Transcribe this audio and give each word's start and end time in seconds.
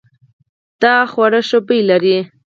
دا 0.81 0.95
خوړو 1.11 1.41
ښه 1.49 1.59
بوی 1.65 1.81
لري. 1.89 2.17